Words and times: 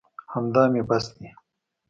همدا 0.33 0.63
مې 0.71 0.81
بس 0.89 1.05
دي. 1.17 1.29